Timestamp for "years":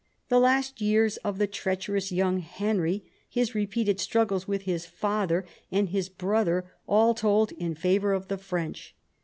0.81-1.17